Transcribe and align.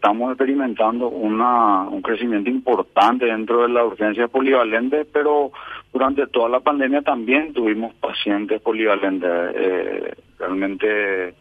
estamos 0.00 0.30
experimentando 0.30 1.08
una, 1.08 1.82
un 1.82 2.00
crecimiento 2.00 2.48
importante 2.48 3.26
dentro 3.26 3.62
de 3.62 3.68
la 3.68 3.84
urgencia 3.84 4.28
polivalente, 4.28 5.04
pero 5.04 5.52
durante 5.92 6.26
toda 6.26 6.48
la 6.48 6.60
pandemia 6.60 7.02
también 7.02 7.52
tuvimos 7.52 7.92
pacientes 7.96 8.62
polivalentes. 8.62 9.30
Eh, 9.30 10.14
realmente 10.38 11.28
eh, 11.28 11.34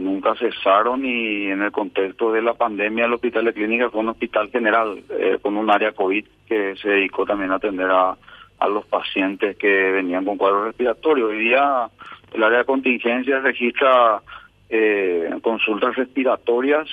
nunca 0.00 0.34
cesaron 0.34 1.06
y 1.06 1.52
en 1.52 1.62
el 1.62 1.70
contexto 1.70 2.32
de 2.32 2.42
la 2.42 2.54
pandemia 2.54 3.04
el 3.04 3.14
hospital 3.14 3.44
de 3.44 3.52
clínica 3.52 3.90
fue 3.90 4.00
un 4.00 4.08
hospital 4.08 4.50
general 4.50 5.00
eh, 5.10 5.38
con 5.40 5.56
un 5.56 5.70
área 5.70 5.92
COVID 5.92 6.24
que 6.48 6.74
se 6.82 6.88
dedicó 6.88 7.26
también 7.26 7.52
a 7.52 7.56
atender 7.56 7.88
a, 7.88 8.16
a 8.58 8.68
los 8.68 8.86
pacientes 8.86 9.56
que 9.56 9.92
venían 9.92 10.24
con 10.24 10.36
cuadros 10.36 10.64
respiratorios. 10.64 11.30
Hoy 11.30 11.38
día 11.38 11.88
el 12.34 12.42
área 12.42 12.58
de 12.58 12.64
contingencia 12.64 13.38
registra 13.38 14.20
eh, 14.68 15.30
consultas 15.42 15.94
respiratorias 15.94 16.88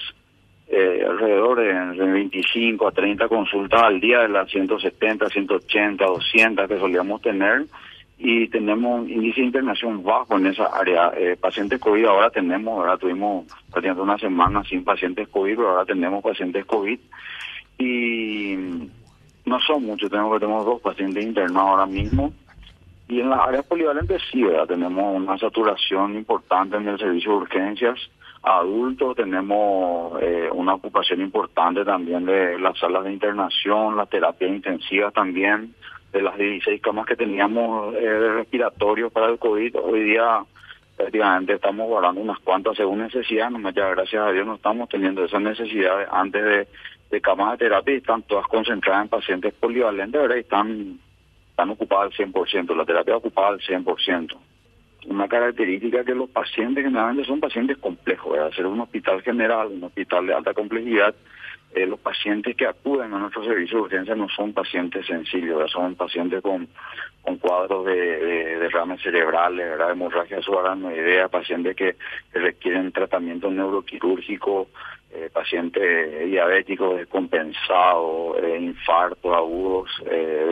eh, 0.68 1.06
alrededor 1.08 1.60
de, 1.60 2.06
25 2.06 2.88
a 2.88 2.92
30 2.92 3.28
consultas 3.28 3.84
al 3.84 4.00
día 4.00 4.22
de 4.22 4.30
las 4.30 4.50
170, 4.50 5.30
180, 5.30 6.06
200 6.06 6.68
que 6.68 6.80
solíamos 6.80 7.22
tener 7.22 7.66
y 8.18 8.48
tenemos 8.48 9.02
un 9.02 9.10
índice 9.10 9.42
de 9.42 9.48
internación 9.48 10.04
bajo 10.04 10.38
en 10.38 10.48
esa 10.48 10.66
área. 10.66 11.12
Eh, 11.16 11.38
pacientes 11.40 11.80
COVID 11.80 12.06
ahora 12.06 12.30
tenemos, 12.30 12.80
ahora 12.80 12.98
tuvimos 12.98 13.46
prácticamente 13.70 14.02
una 14.02 14.18
semana 14.18 14.64
sin 14.64 14.84
pacientes 14.84 15.28
COVID, 15.28 15.56
pero 15.56 15.70
ahora 15.70 15.86
tenemos 15.86 16.24
pacientes 16.24 16.66
COVID 16.66 17.00
y 17.78 18.56
no 19.46 19.60
son 19.60 19.84
muchos, 19.84 20.10
tenemos 20.10 20.40
tenemos 20.40 20.66
dos 20.66 20.82
pacientes 20.82 21.24
internados 21.24 21.70
ahora 21.70 21.86
mismo. 21.86 22.34
Y 23.08 23.20
en 23.20 23.30
las 23.30 23.40
áreas 23.40 23.66
polivalentes 23.66 24.22
sí, 24.32 24.44
¿verdad? 24.44 24.68
tenemos 24.68 25.16
una 25.16 25.38
saturación 25.38 26.16
importante 26.16 26.78
en 26.78 26.88
el 26.88 26.98
servicio 26.98 27.32
de 27.32 27.38
urgencias 27.38 28.00
adultos, 28.46 29.16
tenemos 29.16 30.22
eh, 30.22 30.50
una 30.52 30.76
ocupación 30.76 31.22
importante 31.22 31.84
también 31.84 32.26
de 32.26 32.60
las 32.60 32.78
salas 32.78 33.04
de 33.04 33.12
internación, 33.12 33.98
las 33.98 34.10
terapias 34.10 34.52
intensivas 34.52 35.14
también, 35.14 35.74
de 36.14 36.22
las 36.22 36.38
16 36.38 36.80
camas 36.82 37.08
que 37.08 37.16
teníamos 37.16 37.96
eh, 37.96 38.00
de 38.02 38.34
respiratorio 38.34 39.10
para 39.10 39.28
el 39.28 39.40
COVID, 39.40 39.76
hoy 39.78 40.04
día 40.04 40.44
prácticamente 40.96 41.54
estamos 41.54 41.88
guardando 41.88 42.22
unas 42.22 42.40
cuantas 42.40 42.78
según 42.78 43.00
necesidad, 43.00 43.50
no 43.50 43.70
ya 43.72 43.90
gracias 43.90 44.22
a 44.22 44.32
Dios 44.32 44.46
no 44.46 44.56
estamos 44.56 44.88
teniendo 44.90 45.26
esas 45.26 45.42
necesidades 45.42 46.08
antes 46.12 46.44
de, 46.44 46.68
de 47.12 47.22
camas 47.22 47.54
de 47.54 47.66
terapia 47.66 47.96
y 47.96 47.98
están 47.98 48.22
todas 48.24 48.48
concentradas 48.48 49.04
en 49.04 49.10
pacientes 49.10 49.54
polivalentes, 49.56 50.22
¿verdad? 50.22 50.36
Y 50.38 50.40
están, 50.40 51.00
están 51.56 51.70
ocupadas 51.70 52.12
al 52.20 52.28
100%, 52.28 52.76
la 52.76 52.84
terapia 52.84 53.16
ocupada 53.16 53.48
al 53.48 53.62
100% 53.62 54.38
una 55.08 55.28
característica 55.28 56.04
que 56.04 56.16
los 56.16 56.30
pacientes 56.30 56.84
generalmente 56.84 57.26
son 57.26 57.40
pacientes 57.40 57.78
complejos, 57.78 58.34
¿verdad? 58.34 58.52
ser 58.52 58.66
un 58.66 58.82
hospital 58.82 59.22
general, 59.22 59.68
un 59.68 59.84
hospital 59.84 60.28
de 60.28 60.34
alta 60.34 60.54
complejidad, 60.54 61.14
eh, 61.74 61.86
los 61.86 62.00
pacientes 62.00 62.56
que 62.56 62.66
acuden 62.66 63.14
a 63.14 63.20
nuestro 63.20 63.44
servicio 63.44 63.78
de 63.78 63.84
urgencia 63.84 64.16
no 64.16 64.30
son 64.30 64.54
pacientes 64.54 65.06
sencillos, 65.06 65.70
son 65.72 65.96
pacientes 65.96 66.42
con, 66.42 66.68
con 67.22 67.38
cuadros 67.38 67.86
de, 67.86 67.96
de 67.96 68.60
derrames 68.60 69.02
cerebrales, 69.02 69.70
¿verdad? 69.70 69.92
hemorragia 69.92 70.42
subaracnoidea, 70.42 71.28
pacientes 71.28 71.76
que, 71.76 71.96
requieren 72.34 72.92
tratamiento 72.92 73.52
neuroquirúrgico, 73.52 74.70
eh, 75.12 75.30
pacientes 75.32 76.26
diabéticos 76.26 76.98
descompensados, 76.98 78.38
eh, 78.44 78.58
infartos 78.60 79.34
agudos 79.34 79.90
eh, 80.10 80.46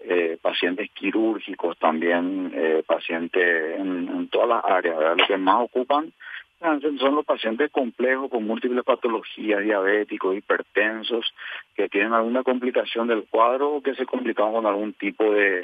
eh, 0.00 0.38
pacientes 0.40 0.90
quirúrgicos 0.92 1.76
también, 1.78 2.52
eh, 2.54 2.82
pacientes 2.86 3.78
en, 3.78 4.28
todas 4.28 4.48
las 4.48 4.64
áreas, 4.64 4.98
¿verdad? 4.98 5.16
Los 5.16 5.26
que 5.26 5.36
más 5.36 5.62
ocupan 5.62 6.12
son 6.60 7.14
los 7.14 7.24
pacientes 7.24 7.70
complejos 7.70 8.30
con 8.30 8.46
múltiples 8.46 8.84
patologías, 8.84 9.62
diabéticos, 9.62 10.36
hipertensos, 10.36 11.34
que 11.74 11.88
tienen 11.88 12.12
alguna 12.12 12.42
complicación 12.42 13.08
del 13.08 13.24
cuadro 13.28 13.74
o 13.74 13.82
que 13.82 13.94
se 13.94 14.06
complican 14.06 14.52
con 14.52 14.66
algún 14.66 14.94
tipo 14.94 15.24
de, 15.32 15.62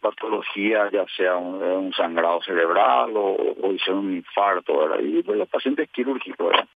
patología, 0.00 0.90
ya 0.90 1.06
sea 1.16 1.36
un, 1.36 1.92
sangrado 1.94 2.42
cerebral 2.42 3.16
o, 3.16 3.34
o 3.62 3.94
un 3.94 4.16
infarto. 4.16 5.00
Y 5.00 5.22
pues, 5.22 5.38
los 5.38 5.48
pacientes 5.48 5.88
quirúrgicos. 5.90 6.54